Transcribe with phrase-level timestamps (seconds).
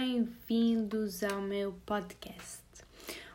[0.00, 2.62] bem-vindos ao meu podcast.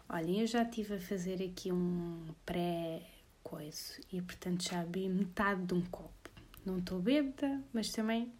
[0.10, 5.76] Olhem, eu já estive a fazer aqui um pré-coiso e, portanto, já bebi metade de
[5.76, 6.32] um copo.
[6.66, 8.32] Não estou bêbada, mas também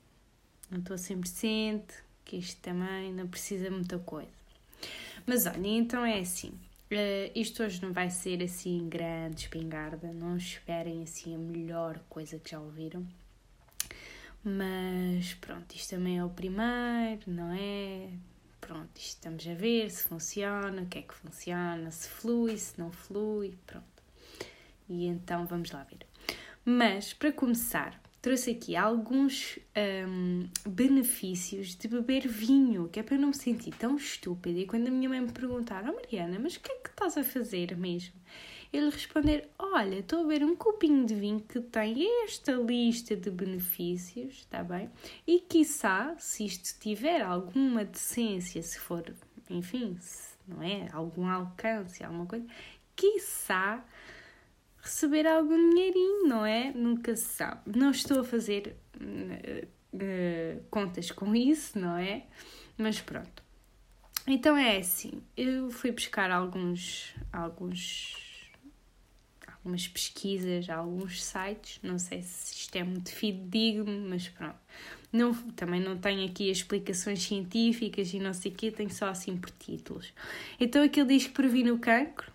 [0.72, 1.94] não estou sempre ciente
[2.26, 4.34] que isto também não precisa muita coisa.
[5.28, 6.50] Mas olhem, então é assim.
[6.92, 12.40] Uh, isto hoje não vai ser assim grande espingarda, não esperem assim a melhor coisa
[12.40, 13.06] que já ouviram
[14.46, 18.10] mas pronto, isto também é o primeiro, não é?
[18.62, 22.80] Pronto, isto estamos a ver se funciona, o que é que funciona, se flui, se
[22.80, 23.86] não flui, pronto.
[24.88, 26.06] E então vamos lá ver.
[26.64, 29.58] Mas para começar, trouxe aqui alguns
[30.08, 34.60] um, benefícios de beber vinho, que é para eu não me sentir tão estúpida.
[34.60, 37.18] E quando a minha mãe me perguntar, oh Mariana, mas o que é que estás
[37.18, 38.14] a fazer mesmo?
[38.72, 43.30] Ele responder: Olha, estou a ver um copinho de vinho que tem esta lista de
[43.30, 44.90] benefícios, está bem?
[45.26, 49.04] E quiçá, se isto tiver alguma decência, se for,
[49.50, 50.90] enfim, se, não é?
[50.92, 52.46] Algum alcance, alguma coisa,
[52.96, 53.84] quiçá
[54.86, 56.72] receber algum dinheirinho, não é?
[56.72, 57.78] Nunca se sabe.
[57.78, 62.28] Não estou a fazer uh, uh, contas com isso, não é?
[62.78, 63.44] Mas pronto.
[64.28, 68.25] Então é assim, eu fui buscar alguns, alguns
[69.66, 74.56] algumas pesquisas, alguns sites, não sei se isto é muito fidedigno, mas pronto.
[75.12, 79.36] Não, também não tenho aqui explicações científicas e não sei o quê, tenho só assim
[79.36, 80.14] por títulos.
[80.60, 82.32] Então aquilo diz que previne o cancro,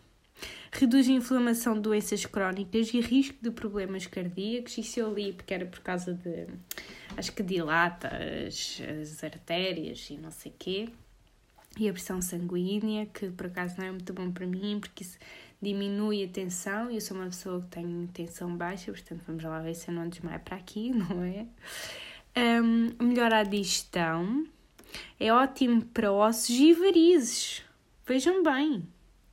[0.73, 4.77] reduz a inflamação de doenças crónicas e risco de problemas cardíacos.
[4.77, 6.47] Isso eu li porque era por causa de.
[7.17, 8.11] Acho que dilata
[8.47, 10.89] as, as artérias e não sei o quê.
[11.79, 15.17] E a pressão sanguínea, que por acaso não é muito bom para mim, porque isso
[15.61, 16.91] diminui a tensão.
[16.91, 20.09] Eu sou uma pessoa que tem tensão baixa, portanto vamos lá ver se eu não
[20.09, 21.47] desmaio para aqui, não é?
[22.37, 24.47] Um, melhora a digestão.
[25.19, 27.63] É ótimo para ossos e varizes.
[28.07, 28.87] Vejam bem.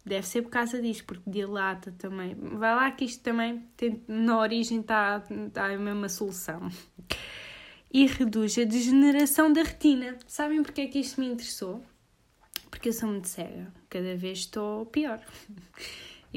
[0.06, 2.34] Deve ser por causa disto, porque dilata também.
[2.36, 6.70] Vai lá que isto também tem, na origem está, está a mesma solução.
[7.92, 10.18] E reduz a degeneração da retina.
[10.26, 11.84] Sabem porque é que isto me interessou?
[12.70, 13.72] Porque eu sou muito cega.
[13.90, 15.22] Cada vez estou pior.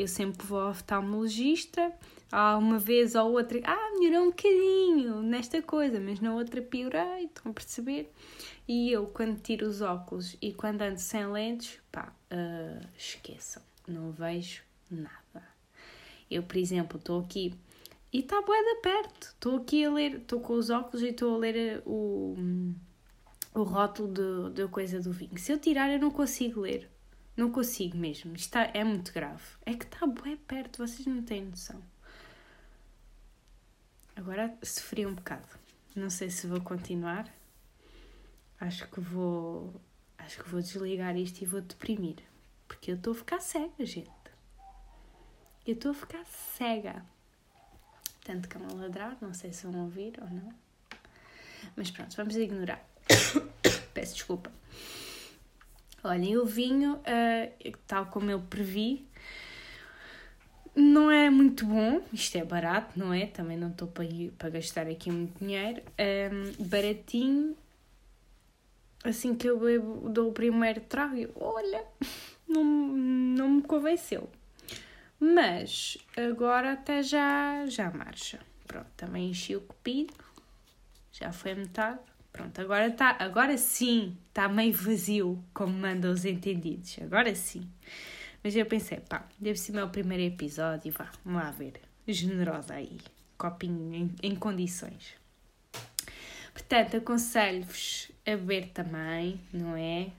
[0.00, 1.92] Eu sempre vou ao oftalmologista,
[2.32, 7.24] há uma vez ou outra, ah, melhorou um bocadinho nesta coisa, mas na outra piorei,
[7.24, 8.10] estão a perceber?
[8.66, 14.10] E eu, quando tiro os óculos e quando ando sem lentes, pá, uh, esqueçam, não
[14.10, 15.46] vejo nada.
[16.30, 17.54] Eu, por exemplo, estou aqui
[18.10, 21.38] e está boeda perto, estou aqui a ler, estou com os óculos e estou a
[21.38, 22.36] ler o,
[23.52, 25.36] o rótulo da coisa do vinho.
[25.36, 26.88] Se eu tirar, eu não consigo ler.
[27.40, 28.34] Não consigo mesmo.
[28.34, 29.42] Isto está, é muito grave.
[29.64, 31.82] É que está bem perto, vocês não têm noção.
[34.14, 35.48] Agora sofri um bocado.
[35.96, 37.32] Não sei se vou continuar.
[38.60, 39.80] Acho que vou.
[40.18, 42.18] Acho que vou desligar isto e vou deprimir.
[42.68, 44.10] Porque eu estou a ficar cega, gente.
[45.66, 47.02] Eu estou a ficar cega.
[48.22, 50.52] Tanto que a ladrar, não sei se vão ouvir ou não.
[51.74, 52.86] Mas pronto, vamos ignorar.
[53.94, 54.52] Peço desculpa.
[56.02, 59.06] Olhem, o vinho, uh, tal como eu previ,
[60.74, 62.00] não é muito bom.
[62.12, 63.26] Isto é barato, não é?
[63.26, 64.06] Também não estou para,
[64.38, 65.82] para gastar aqui muito dinheiro.
[65.82, 67.56] Um, ehm, baratinho.
[69.02, 71.84] Assim que eu bebo, dou o primeiro trago olha,
[72.46, 74.28] não, não me convenceu.
[75.18, 78.40] Mas agora até já, já marcha.
[78.66, 80.08] Pronto, também enchi o copinho.
[81.12, 81.98] Já foi metade.
[82.32, 86.98] Pronto, agora, tá, agora sim está meio vazio, como mandam os entendidos.
[87.02, 87.68] Agora sim.
[88.42, 91.74] Mas eu pensei, pá, deve ser meu primeiro episódio, vá, vamos lá ver.
[92.06, 92.98] Generosa aí,
[93.36, 95.14] copinho em, em condições.
[96.52, 100.10] Portanto, aconselho-vos a beber também, não é?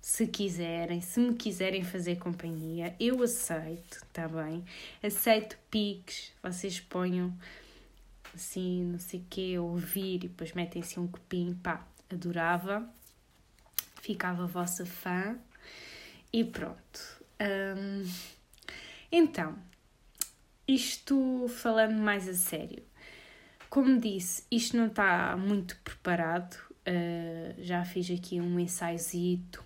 [0.00, 4.64] Se quiserem, se me quiserem fazer companhia, eu aceito, tá bem?
[5.02, 7.34] Aceito piques, vocês ponham
[8.34, 12.88] assim, não sei o quê, ouvir e depois metem assim um copinho, pá, adorava,
[14.00, 15.38] ficava vossa fã.
[16.32, 17.24] E pronto.
[17.40, 18.04] Um,
[19.10, 19.56] então,
[20.66, 22.82] isto falando mais a sério,
[23.70, 29.64] como disse, isto não está muito preparado, uh, já fiz aqui um ensaiozito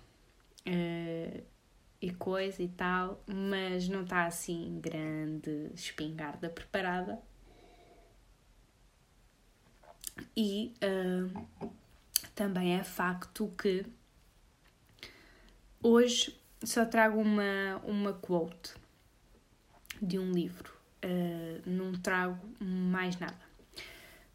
[0.67, 1.43] uh,
[2.01, 7.19] e coisa e tal, mas não está assim grande espingarda preparada
[10.35, 11.71] e uh,
[12.35, 13.85] também é facto que
[15.81, 18.73] hoje só trago uma, uma quote
[20.01, 20.73] de um livro,
[21.03, 23.49] uh, não trago mais nada.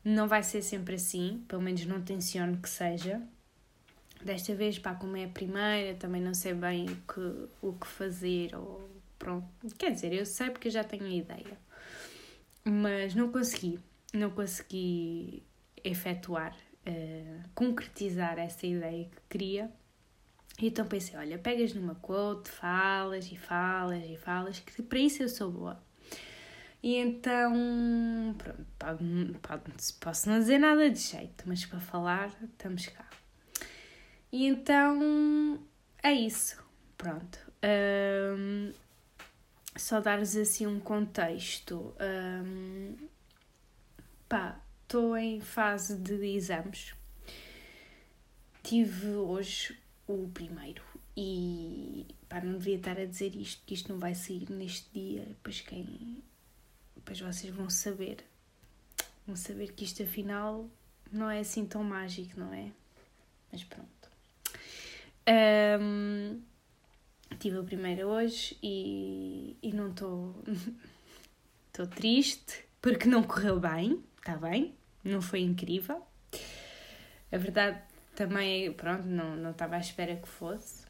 [0.04, 3.22] Não vai ser sempre assim, pelo menos não tenciono que seja,
[4.25, 7.87] Desta vez, pá, como é a primeira, também não sei bem o que, o que
[7.87, 8.88] fazer, ou
[9.19, 9.46] pronto.
[9.76, 11.58] Quer dizer, eu sei porque eu já tenho a ideia.
[12.64, 13.78] Mas não consegui,
[14.14, 15.42] não consegui
[15.84, 19.70] efetuar, uh, concretizar essa ideia que queria.
[20.58, 25.22] E então pensei, olha, pegas numa quote, falas e falas e falas, que para isso
[25.22, 25.82] eu sou boa.
[26.82, 28.36] E então,
[28.78, 33.08] pronto, posso não dizer nada de jeito, mas para falar, estamos cá.
[34.30, 35.58] E então,
[36.02, 36.62] é isso.
[36.98, 37.38] Pronto.
[38.37, 38.72] Um,
[39.76, 41.94] só dar-vos assim um contexto.
[42.00, 42.96] Um,
[44.28, 44.60] pá,
[44.94, 46.94] estou em fase de exames.
[48.62, 49.76] Tive hoje
[50.06, 50.85] o primeiro
[51.17, 55.25] e pá, não devia estar a dizer isto, que isto não vai sair neste dia,
[55.25, 56.23] depois quem
[56.94, 58.19] depois vocês vão saber.
[59.26, 60.70] Vão saber que isto afinal
[61.11, 62.70] não é assim tão mágico, não é?
[63.50, 63.88] Mas pronto.
[65.29, 66.40] Um,
[67.40, 70.40] tive a primeira hoje e, e não estou.
[71.67, 74.73] Estou triste porque não correu bem, está bem?
[75.04, 76.02] Não foi incrível.
[77.30, 77.82] A verdade
[78.14, 80.84] também, pronto, não, não estava à espera que fosse.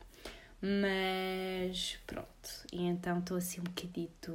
[0.63, 4.33] Mas pronto, e então estou assim um bocadito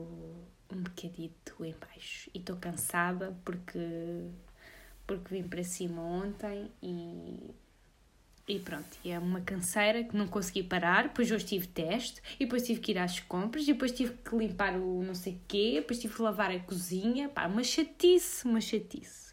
[0.71, 2.29] um bocadito em baixo.
[2.33, 3.79] E estou cansada porque,
[5.07, 7.49] porque vim para cima ontem e,
[8.47, 8.97] e pronto.
[9.03, 11.03] E é uma canseira que não consegui parar.
[11.03, 14.35] Depois hoje tive teste e depois tive que ir às compras e depois tive que
[14.35, 15.75] limpar o não sei quê.
[15.75, 17.29] Depois tive que lavar a cozinha.
[17.29, 19.28] Pá, uma chatice, uma chatice.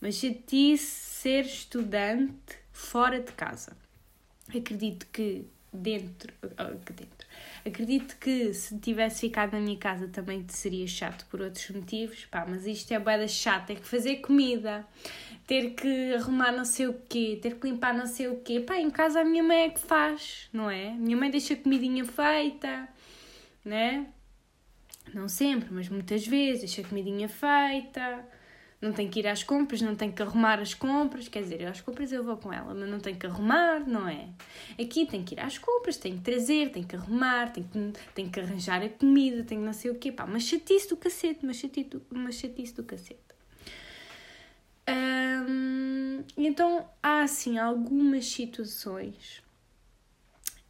[0.00, 3.76] Uma chatice ser estudante fora de casa.
[4.48, 6.32] Acredito que dentro,
[6.84, 7.26] que dentro
[7.66, 12.46] Acredito que se tivesse ficado na minha casa também seria chato por outros motivos, pá,
[12.48, 14.86] mas isto é boeda chata, ter que fazer comida,
[15.48, 18.60] ter que arrumar não sei o quê, ter que limpar não sei o quê.
[18.60, 20.92] Pá, em casa a minha mãe é que faz, não é?
[20.92, 22.88] Minha mãe deixa a comidinha feita,
[23.64, 24.06] né?
[25.12, 28.24] Não sempre, mas muitas vezes deixa a comidinha feita
[28.80, 31.80] não tenho que ir às compras, não tenho que arrumar as compras, quer dizer, às
[31.80, 34.28] compras eu vou com ela, mas não tenho que arrumar, não é?
[34.78, 38.30] Aqui tenho que ir às compras, tenho que trazer, tenho que arrumar, tenho que, tenho
[38.30, 41.54] que arranjar a comida, tenho não sei o quê, pá, uma chatice do cacete, uma
[41.54, 43.20] chatice, uma chatice do cacete.
[44.88, 49.42] Hum, então há assim algumas situações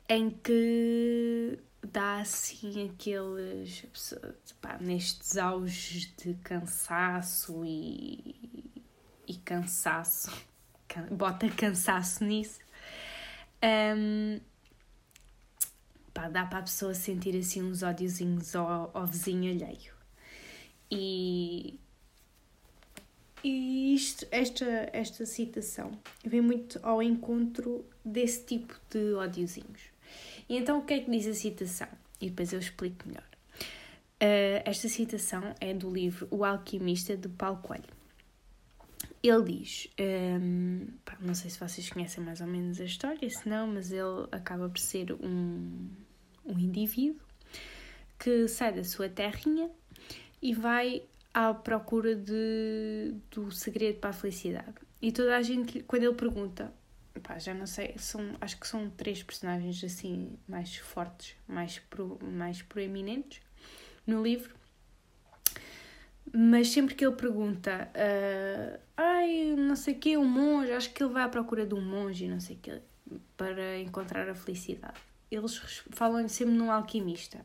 [0.09, 3.85] em que dá assim aqueles.
[4.61, 8.83] Pá, nestes auges de cansaço e,
[9.27, 10.31] e cansaço,
[11.11, 12.61] bota cansaço nisso,
[13.97, 14.41] um,
[16.13, 19.95] pá, dá para a pessoa sentir assim uns ódiozinhos ao, ao vizinho alheio.
[20.91, 21.81] E,
[23.43, 25.93] e isto, esta, esta citação
[26.25, 29.96] vem muito ao encontro desse tipo de ódiozinhos.
[30.49, 31.89] E então o que é que diz a citação?
[32.21, 33.27] E depois eu explico melhor.
[34.23, 37.85] Uh, esta citação é do livro O Alquimista de Paulo Coelho.
[39.23, 43.49] Ele diz, um, pá, não sei se vocês conhecem mais ou menos a história, se
[43.49, 45.89] não, mas ele acaba por ser um,
[46.45, 47.21] um indivíduo
[48.19, 49.69] que sai da sua terrinha
[50.41, 51.03] e vai
[51.35, 54.75] à procura de, do segredo para a felicidade.
[55.03, 56.73] E toda a gente, quando ele pergunta
[57.21, 62.19] pá, já não sei, são, acho que são três personagens assim mais fortes, mais, pro,
[62.23, 63.41] mais proeminentes
[64.07, 64.55] no livro.
[66.33, 71.03] Mas sempre que ele pergunta, uh, ai, não sei o que, um monge, acho que
[71.03, 72.81] ele vai à procura de um monge, não sei o que,
[73.37, 75.01] para encontrar a felicidade.
[75.31, 75.57] Eles
[75.91, 77.45] falam sempre num alquimista.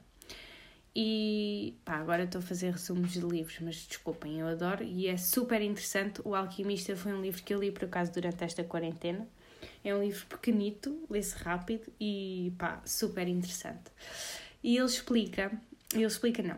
[0.93, 5.15] E pá, agora estou a fazer resumos de livros, mas desculpem, eu adoro e é
[5.15, 6.21] super interessante.
[6.25, 9.25] O Alquimista foi um livro que eu li por acaso durante esta quarentena
[9.83, 13.91] é um livro pequenito, lê-se rápido e pá, super interessante.
[14.63, 15.51] E ele explica,
[15.93, 16.57] ele explica não,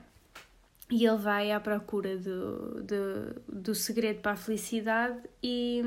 [0.92, 5.82] e ele vai à procura do, do, do segredo para a felicidade e,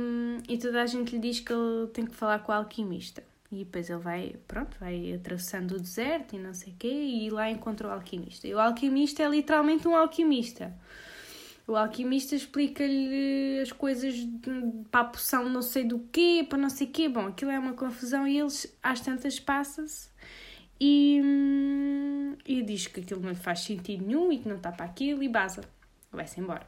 [0.48, 3.22] e toda a gente lhe diz que ele tem que falar com o alquimista.
[3.52, 7.30] E depois ele vai, pronto, vai atravessando o deserto e não sei o quê, e
[7.30, 8.48] lá encontra o alquimista.
[8.48, 10.74] E o alquimista é literalmente um alquimista.
[11.66, 14.14] O alquimista explica-lhe as coisas
[14.88, 17.08] para a poção não sei do quê, para não sei quê.
[17.08, 20.08] Bom, aquilo é uma confusão e eles às tantas passa-se
[20.80, 24.86] e, hum, e diz que aquilo não faz sentido nenhum e que não está para
[24.86, 25.64] aquilo e baza.
[26.12, 26.66] Vai-se embora.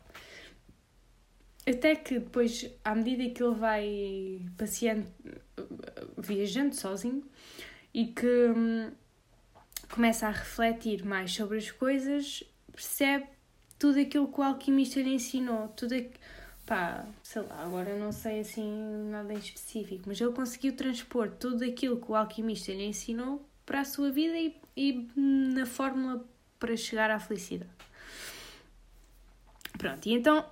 [1.65, 5.07] Até que depois, à medida que ele vai passeando,
[6.17, 7.23] viajando sozinho
[7.95, 8.91] e que hum,
[9.93, 13.38] começa a refletir mais sobre as coisas, percebe
[13.79, 15.95] tudo aquilo que o alquimista lhe ensinou, tudo,
[16.67, 21.65] pá, sei lá, agora não sei assim nada em específico, mas ele conseguiu transpor tudo
[21.65, 26.25] aquilo que o alquimista lhe ensinou para a sua vida e, e na fórmula
[26.59, 27.71] para chegar à felicidade.
[29.77, 30.45] Pronto, e então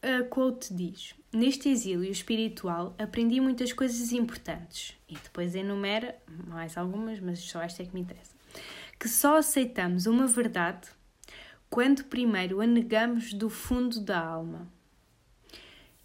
[0.00, 4.96] a quote diz: Neste exílio espiritual aprendi muitas coisas importantes.
[5.08, 8.34] E depois enumera mais algumas, mas só esta é que me interessa.
[8.98, 10.88] Que só aceitamos uma verdade
[11.72, 14.70] quando primeiro a negamos do fundo da alma.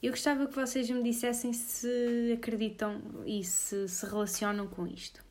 [0.01, 5.21] Eu gostava que vocês me dissessem se acreditam e se se relacionam com isto.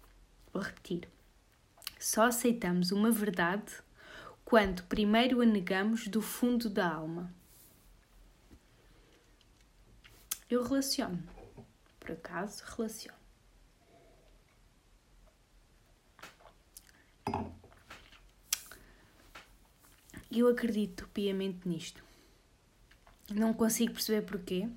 [0.52, 1.08] Vou repetir.
[1.98, 3.82] Só aceitamos uma verdade
[4.44, 7.34] quando primeiro a negamos do fundo da alma.
[10.50, 11.22] Eu relaciono.
[11.98, 13.16] Por acaso, relaciono.
[20.36, 22.04] Eu acredito piamente nisto.
[23.34, 24.68] Não consigo perceber porquê,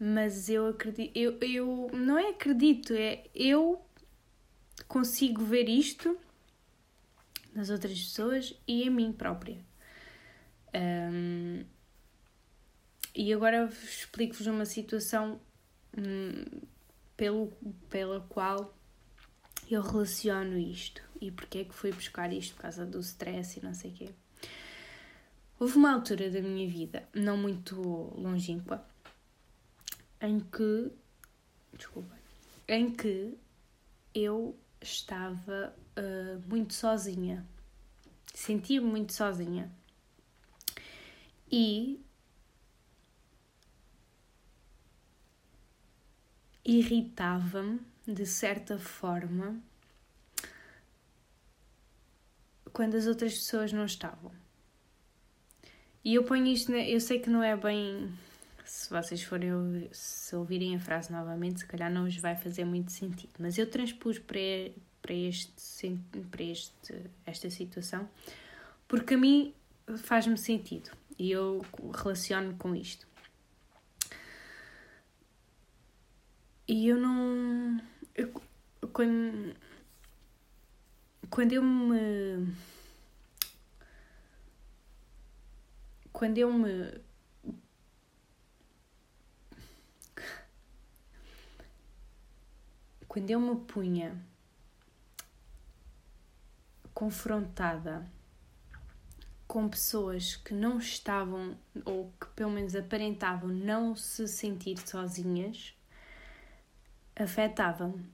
[0.00, 1.14] mas eu acredito.
[1.14, 3.84] Eu, eu não é acredito, é eu
[4.88, 6.18] consigo ver isto
[7.52, 9.62] nas outras pessoas e em mim própria.
[10.74, 11.62] Um,
[13.14, 15.38] e agora explico-vos uma situação
[15.94, 16.62] hum,
[17.18, 17.52] pelo,
[17.90, 18.74] pela qual
[19.70, 23.64] eu relaciono isto e porque é que fui buscar isto por causa do stress e
[23.64, 24.10] não sei o quê.
[25.58, 27.76] Houve uma altura da minha vida, não muito
[28.16, 28.84] longínqua,
[30.20, 30.90] em que,
[31.72, 32.14] desculpa,
[32.66, 33.38] em que
[34.14, 37.46] eu estava uh, muito sozinha,
[38.34, 39.70] sentia-me muito sozinha
[41.50, 42.00] e
[46.64, 49.62] irritava-me de certa forma
[52.74, 54.30] quando as outras pessoas não estavam.
[56.04, 58.12] E eu ponho isto, eu sei que não é bem.
[58.66, 62.92] Se vocês forem se ouvirem a frase novamente, se calhar não vos vai fazer muito
[62.92, 63.32] sentido.
[63.38, 64.38] Mas eu transpus para,
[65.00, 65.98] para, este,
[66.30, 68.06] para este, esta situação
[68.88, 69.54] porque a mim
[69.96, 73.06] faz-me sentido e eu relaciono com isto.
[76.66, 77.80] E eu não.
[78.14, 78.32] Eu,
[78.92, 79.54] quando,
[81.30, 82.54] quando eu me.
[86.12, 87.00] Quando eu me.
[93.08, 94.20] Quando eu me punha
[96.92, 98.04] confrontada
[99.46, 105.74] com pessoas que não estavam, ou que pelo menos aparentavam não se sentir sozinhas,
[107.14, 108.13] afetava-me.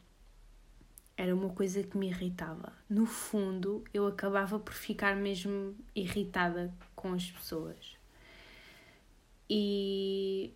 [1.20, 2.72] Era uma coisa que me irritava.
[2.88, 7.98] No fundo, eu acabava por ficar mesmo irritada com as pessoas.
[9.46, 10.54] E.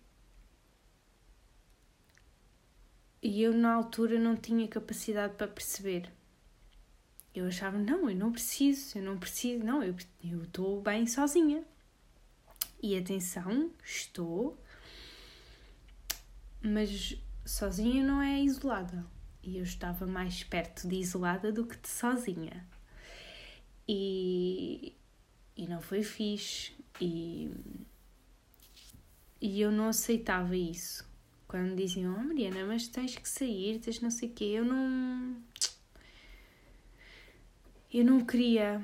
[3.21, 6.11] E eu, na altura, não tinha capacidade para perceber.
[7.35, 9.95] Eu achava, não, eu não preciso, eu não preciso, não, eu
[10.41, 11.63] estou bem sozinha.
[12.81, 14.59] E atenção, estou,
[16.59, 19.05] mas sozinha não é isolada.
[19.45, 22.65] E eu estava mais perto de isolada do que de sozinha.
[23.87, 24.95] E,
[25.55, 26.73] e não foi fixe.
[26.99, 27.51] E,
[29.39, 31.07] e eu não aceitava isso.
[31.47, 34.45] Quando diziam, oh Mariana, mas tens que sair, tens não sei o quê.
[34.45, 35.35] Eu não.
[37.93, 38.81] Eu não queria.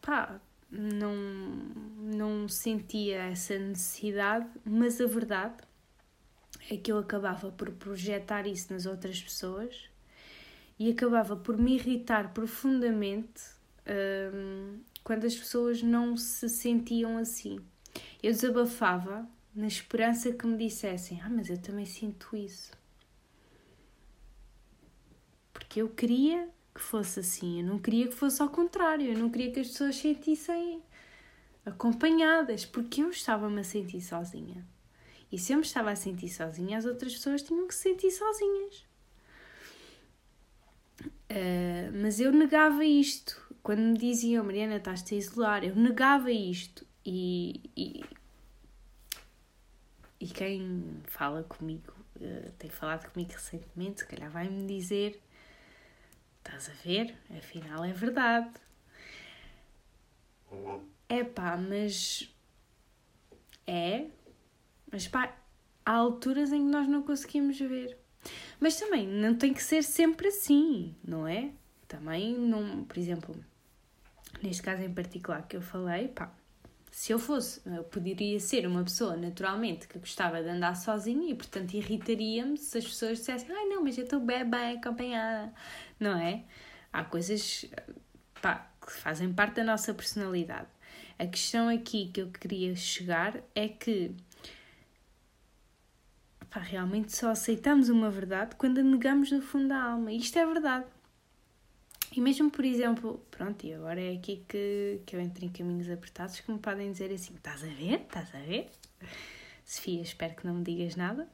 [0.00, 5.67] Pá, não, não sentia essa necessidade, mas a verdade
[6.68, 9.88] é que eu acabava por projetar isso nas outras pessoas
[10.78, 13.42] e acabava por me irritar profundamente
[14.32, 17.58] hum, quando as pessoas não se sentiam assim.
[18.22, 22.70] Eu desabafava na esperança que me dissessem: Ah, mas eu também sinto isso.
[25.52, 29.28] Porque eu queria que fosse assim, eu não queria que fosse ao contrário, eu não
[29.28, 30.80] queria que as pessoas sentissem
[31.66, 34.64] acompanhadas, porque eu estava-me a sentir sozinha.
[35.30, 38.10] E se eu me estava a sentir sozinha, as outras pessoas tinham que se sentir
[38.10, 38.86] sozinhas.
[41.30, 43.46] Uh, mas eu negava isto.
[43.62, 46.86] Quando me diziam, Mariana, estás-te a isolar, eu negava isto.
[47.04, 48.04] E, e,
[50.18, 55.20] e quem fala comigo, uh, tem falado comigo recentemente, se calhar vai-me dizer:
[56.38, 57.14] estás a ver?
[57.36, 58.50] Afinal é verdade.
[61.08, 62.34] É pá, mas
[63.66, 64.06] é,
[64.90, 65.36] mas pá,
[65.84, 67.96] há alturas em que nós não conseguimos ver.
[68.60, 71.50] Mas também não tem que ser sempre assim, não é?
[71.86, 73.34] Também, não, por exemplo,
[74.42, 76.32] neste caso em particular que eu falei, pá,
[76.90, 81.34] Se eu fosse, eu poderia ser uma pessoa naturalmente que gostava de andar sozinha e,
[81.34, 85.52] portanto, irritaria-me se as pessoas dissessem: Ai, não, mas eu estou bem, bem acompanhada.
[86.00, 86.44] Não é?
[86.92, 87.66] Há coisas
[88.40, 90.68] pá, que fazem parte da nossa personalidade.
[91.18, 94.14] A questão aqui que eu queria chegar é que
[96.50, 100.12] pá, realmente só aceitamos uma verdade quando a negamos no fundo da alma.
[100.12, 100.86] Isto é verdade.
[102.14, 105.90] E mesmo, por exemplo, pronto, e agora é aqui que, que eu entro em caminhos
[105.90, 108.00] apertados que me podem dizer assim: estás a ver?
[108.00, 108.70] Estás a ver?
[109.64, 111.28] Sofia, espero que não me digas nada.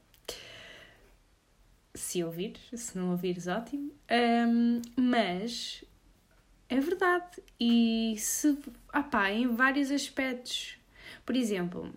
[1.94, 3.92] Se ouvires, se não ouvires, ótimo.
[4.10, 5.84] Um, mas
[6.68, 7.40] é verdade.
[7.60, 8.58] E se.
[8.92, 10.76] Ah pá, em vários aspectos.
[11.24, 11.94] Por exemplo,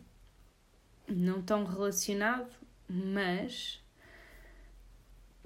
[1.07, 2.51] não tão relacionado,
[2.87, 3.81] mas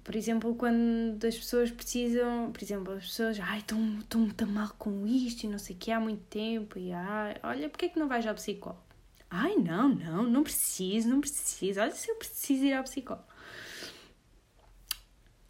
[0.03, 5.05] por exemplo, quando as pessoas precisam, por exemplo, as pessoas, ai, estou muito mal com
[5.05, 7.99] isto e não sei o que há muito tempo, e ai, olha, porque é que
[7.99, 8.81] não vais ao psicólogo?
[9.29, 13.27] Ai, não, não, não preciso, não preciso, olha se eu preciso ir ao psicólogo.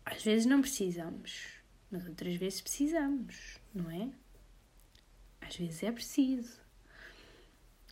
[0.05, 1.53] Às vezes não precisamos,
[1.89, 4.09] mas outras vezes precisamos, não é?
[5.39, 6.59] Às vezes é preciso.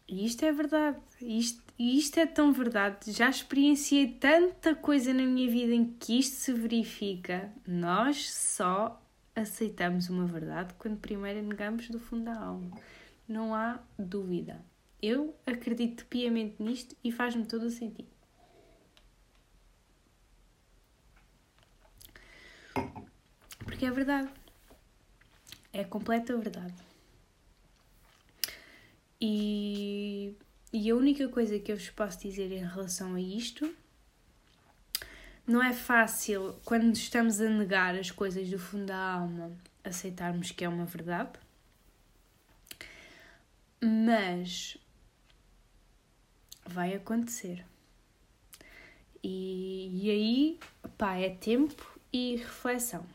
[0.10, 0.98] E isto é verdade.
[1.22, 3.12] Isto, isto é tão verdade.
[3.12, 7.54] Já experienciei tanta coisa na minha vida em que isto se verifica.
[7.66, 9.00] Nós só
[9.36, 12.72] aceitamos uma verdade quando primeiro negamos do fundo da alma.
[13.28, 14.66] Não há dúvida.
[15.00, 18.10] Eu acredito piamente nisto e faz-me todo o sentido.
[23.64, 24.30] Porque é verdade.
[25.72, 26.89] É completa verdade.
[29.22, 30.36] E,
[30.72, 33.74] e a única coisa que eu vos posso dizer em relação a isto
[35.46, 39.52] não é fácil quando estamos a negar as coisas do fundo da alma
[39.84, 41.40] aceitarmos que é uma verdade,
[43.82, 44.78] mas
[46.66, 47.66] vai acontecer.
[49.24, 50.60] E, e aí,
[50.98, 53.06] pá, é tempo e reflexão.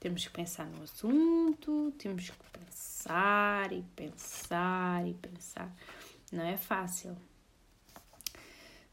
[0.00, 2.49] Temos que pensar no assunto, temos que
[2.80, 5.70] pensar e pensar e pensar.
[6.32, 7.16] Não é fácil.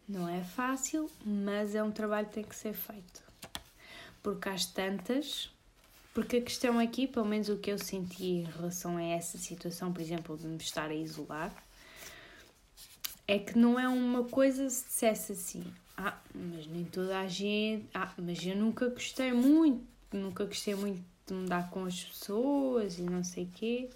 [0.08, 3.24] Não é fácil, mas é um trabalho que tem que ser feito.
[4.22, 5.50] Porque às tantas,
[6.14, 9.92] porque a questão aqui, pelo menos o que eu senti em relação a essa situação,
[9.94, 11.54] por exemplo, de me estar a isolar,
[13.28, 15.64] é que não é uma coisa se dissesse assim,
[15.98, 21.04] ah, mas nem toda a gente, ah, mas eu nunca gostei muito nunca gostei muito
[21.26, 23.90] de mudar com as pessoas e não sei o quê.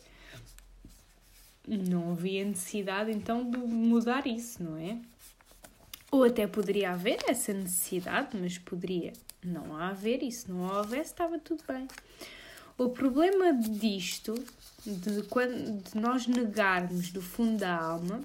[1.68, 4.98] Não havia necessidade então de mudar isso, não é?
[6.12, 10.52] Ou até poderia haver essa necessidade, mas poderia não haver isso.
[10.52, 11.88] Não houvesse, estava tudo bem.
[12.78, 14.34] O problema disto,
[14.86, 18.22] de, quando, de nós negarmos do fundo da alma,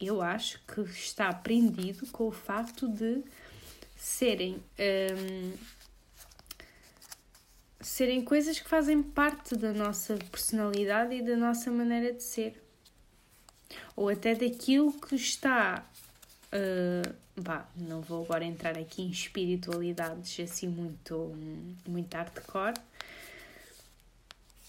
[0.00, 3.22] eu acho que está prendido com o facto de
[3.96, 4.62] serem.
[4.78, 5.52] Hum,
[7.80, 12.62] serem coisas que fazem parte da nossa personalidade e da nossa maneira de ser.
[13.94, 15.84] Ou até daquilo que está.
[16.52, 21.36] Uh, bah, não vou agora entrar aqui em espiritualidades assim muito,
[21.86, 22.74] muito hardcore.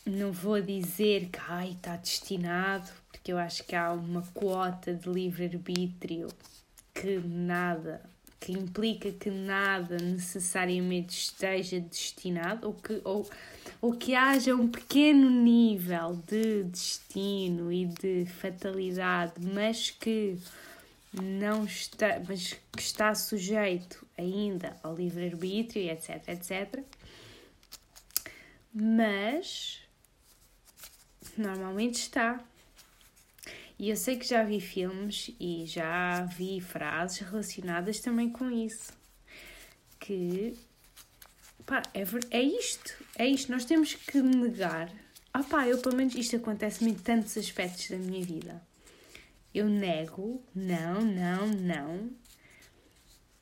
[0.06, 5.10] Não vou dizer que ai, está destinado, porque eu acho que há uma quota de
[5.10, 6.28] livre-arbítrio
[6.93, 8.02] que nada
[8.39, 13.30] que implica que nada necessariamente esteja destinado ou que, ou,
[13.82, 20.38] ou que haja um pequeno nível de destino e de fatalidade, mas que
[21.13, 26.84] não está, mas que está sujeito ainda ao livre-arbítrio, etc, etc.
[28.73, 29.82] Mas
[31.38, 32.39] normalmente está.
[33.80, 38.92] E eu sei que já vi filmes e já vi frases relacionadas também com isso.
[39.98, 40.54] Que
[41.65, 43.50] pá, é, é isto, é isto.
[43.50, 44.92] Nós temos que negar.
[45.34, 48.62] Ah pá, eu pelo menos isto acontece-me em tantos aspectos da minha vida.
[49.56, 52.10] Eu nego, não, não, não.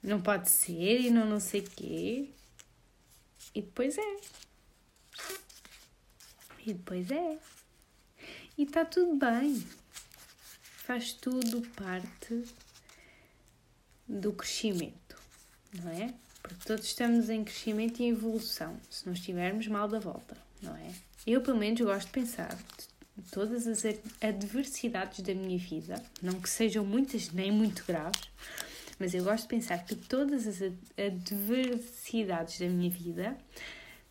[0.03, 2.29] Não pode ser e não não sei quê.
[3.55, 4.17] E depois é.
[6.63, 7.39] E depois é.
[8.55, 9.65] E está tudo bem
[10.87, 12.45] faz tudo parte
[14.07, 15.17] do crescimento,
[15.83, 16.13] não é?
[16.41, 18.79] Porque todos estamos em crescimento e evolução.
[18.89, 20.93] Se não estivermos mal da volta, não é?
[21.25, 22.55] Eu, pelo menos, gosto de pensar
[23.17, 23.83] de todas as
[24.21, 28.21] adversidades da minha vida, não que sejam muitas nem muito graves,
[28.97, 33.37] mas eu gosto de pensar que todas as adversidades da minha vida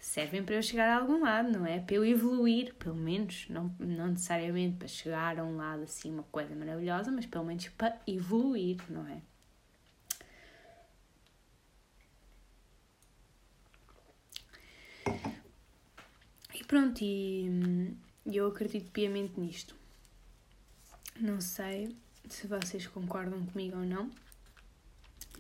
[0.07, 1.81] servem para eu chegar a algum lado, não é?
[1.81, 6.23] Para eu evoluir, pelo menos, não, não necessariamente para chegar a um lado assim, uma
[6.23, 9.21] coisa maravilhosa, mas pelo menos para evoluir, não é?
[16.55, 17.93] E pronto, e
[18.27, 19.75] eu acredito piamente nisto.
[21.21, 21.97] Não sei
[22.29, 24.11] se vocês concordam comigo ou não.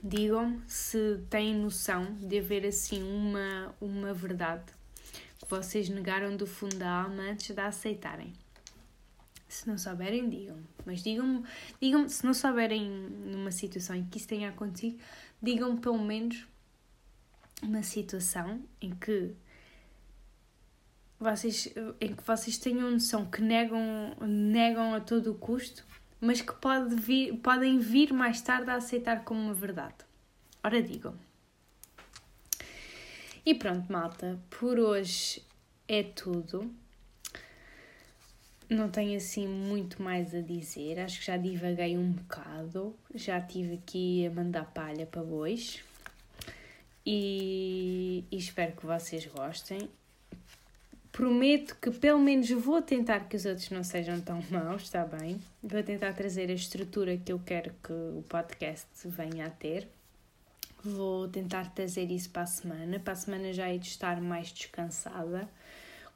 [0.08, 4.62] Digam-me se têm noção de haver assim uma, uma verdade
[5.40, 8.32] que vocês negaram do fundo da alma antes de a aceitarem.
[9.48, 10.64] Se não souberem, digam-me.
[10.84, 11.44] Mas digam-me,
[11.80, 14.96] digam se não souberem numa situação em que isso tenha acontecido,
[15.42, 16.46] digam-me pelo menos
[17.60, 19.34] uma situação em que
[21.18, 21.68] vocês,
[22.00, 25.84] em que vocês tenham noção que negam, negam a todo o custo
[26.20, 29.94] mas que pode vir, podem vir mais tarde a aceitar como uma verdade.
[30.62, 31.14] Ora, digam.
[33.44, 35.42] E pronto, malta, por hoje
[35.86, 36.74] é tudo.
[38.68, 43.74] Não tenho assim muito mais a dizer, acho que já divaguei um bocado, já tive
[43.74, 45.80] aqui a mandar palha para bois
[47.06, 49.88] e, e espero que vocês gostem
[51.16, 55.40] Prometo que pelo menos vou tentar que os outros não sejam tão maus, está bem?
[55.62, 59.88] Vou tentar trazer a estrutura que eu quero que o podcast venha a ter.
[60.84, 63.00] Vou tentar trazer isso para a semana.
[63.00, 65.48] Para a semana já hei de estar mais descansada.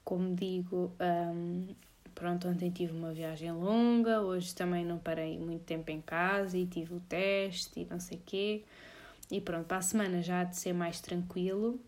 [0.03, 1.65] Como digo, um,
[2.13, 6.67] pronto, ontem tive uma viagem longa, hoje também não parei muito tempo em casa e
[6.67, 8.63] tive o teste e não sei o quê.
[9.31, 11.79] E pronto, para a semana já há de ser mais tranquilo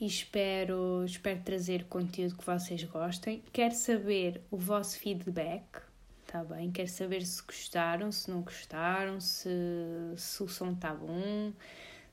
[0.00, 3.42] e espero, espero trazer conteúdo que vocês gostem.
[3.52, 5.82] Quero saber o vosso feedback,
[6.26, 6.70] tá bem?
[6.70, 9.48] Quero saber se gostaram, se não gostaram, se,
[10.16, 11.52] se o som está bom,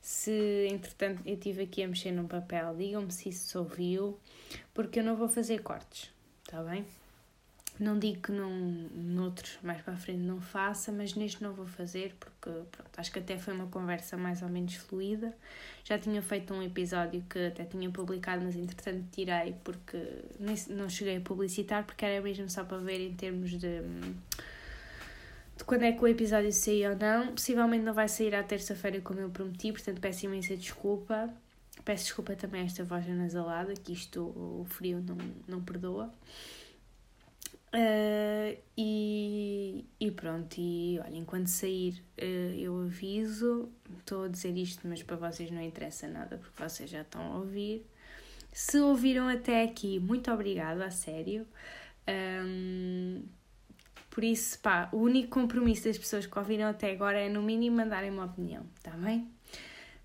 [0.02, 4.20] se entretanto eu estive aqui a mexer num papel, digam-me se isso se ouviu,
[4.74, 6.12] porque eu não vou fazer cortes,
[6.46, 6.86] tá bem?
[7.80, 8.52] Não digo que não,
[8.94, 13.12] noutros mais para a frente não faça, mas neste não vou fazer porque pronto, acho
[13.12, 15.34] que até foi uma conversa mais ou menos fluida.
[15.84, 19.98] Já tinha feito um episódio que até tinha publicado, mas entretanto tirei porque
[20.40, 23.82] nem, não cheguei a publicitar porque era mesmo só para ver em termos de,
[25.58, 27.28] de quando é que o episódio saiu ou não.
[27.34, 31.34] Possivelmente não vai sair à terça-feira como eu prometi, portanto peço imensa desculpa.
[31.84, 36.14] Peço desculpa também a esta voz anasalada, que isto o frio não, não perdoa.
[37.74, 44.86] Uh, e, e pronto, e olha, enquanto sair uh, eu aviso, estou a dizer isto,
[44.86, 47.86] mas para vocês não interessa nada porque vocês já estão a ouvir.
[48.52, 51.48] Se ouviram até aqui, muito obrigada, a sério.
[52.46, 53.24] Um,
[54.10, 57.78] por isso, pá, o único compromisso das pessoas que ouviram até agora é no mínimo
[57.78, 59.32] mandarem uma opinião, tá bem?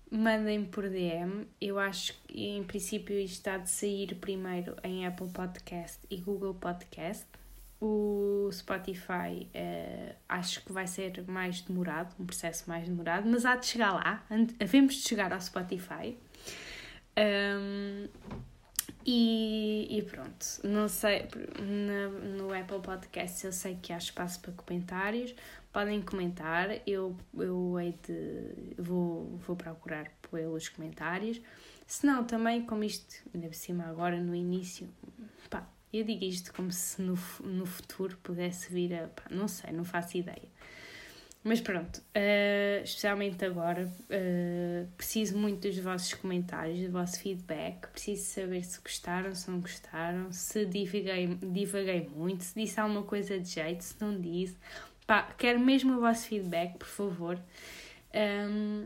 [0.09, 1.45] Mandem por DM.
[1.59, 6.53] Eu acho que em princípio isto está de sair primeiro em Apple Podcast e Google
[6.53, 7.27] Podcast
[7.79, 13.55] o Spotify uh, acho que vai ser mais demorado, um processo mais demorado, mas há
[13.55, 14.25] de chegar lá,
[14.59, 16.17] havemos de chegar ao Spotify.
[17.17, 18.07] Um,
[19.05, 24.51] e, e, pronto, não sei, no, no Apple Podcast eu sei que há espaço para
[24.51, 25.33] comentários,
[25.71, 31.39] podem comentar, eu, eu hei de, vou, vou procurar pelos comentários.
[31.85, 34.89] Se não, também, como isto, ainda por cima agora no início,
[35.93, 39.07] eu digo isto como se no, no futuro pudesse vir a.
[39.07, 40.49] Pá, não sei, não faço ideia.
[41.43, 47.87] Mas pronto, uh, especialmente agora, uh, preciso muito dos vossos comentários, do vosso feedback.
[47.87, 53.39] Preciso saber se gostaram, se não gostaram, se divaguei, divaguei muito, se disse alguma coisa
[53.39, 54.57] de jeito, se não disse.
[55.05, 57.39] Pá, quero mesmo o vosso feedback, por favor.
[58.13, 58.85] Um,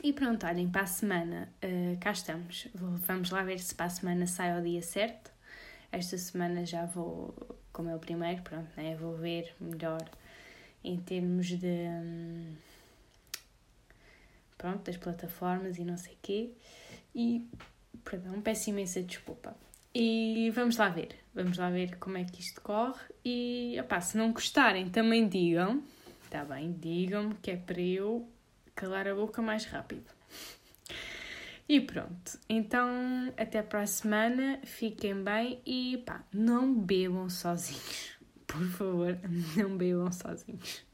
[0.00, 2.68] e pronto, olhem, para a semana uh, cá estamos.
[2.72, 5.33] Vamos lá ver se para a semana sai ao dia certo.
[5.94, 7.32] Esta semana já vou,
[7.72, 8.96] como é o primeiro, pronto, né?
[8.96, 10.02] Vou ver melhor
[10.82, 11.86] em termos de.
[11.88, 12.56] Hum,
[14.58, 16.50] pronto, das plataformas e não sei o quê.
[17.14, 17.46] E,
[18.04, 19.56] perdão, peço imensa desculpa.
[19.94, 23.04] E vamos lá ver, vamos lá ver como é que isto corre.
[23.24, 25.80] E, opá, se não gostarem, também digam,
[26.28, 26.72] tá bem?
[26.72, 28.28] Digam-me que é para eu
[28.74, 30.10] calar a boca mais rápido.
[31.66, 38.18] E pronto, então até para a semana, fiquem bem e pá, não bebam sozinhos.
[38.46, 39.18] Por favor,
[39.56, 40.84] não bebam sozinhos.